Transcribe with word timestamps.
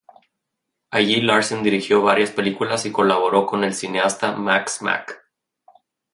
Allí 0.89 1.21
Larsen 1.21 1.61
dirigió 1.61 2.01
varias 2.01 2.31
películas 2.31 2.87
y 2.87 2.91
colaboró 2.91 3.45
con 3.45 3.63
el 3.63 3.75
cineasta 3.75 4.31
Max 4.35 4.81
Mack. 4.81 5.27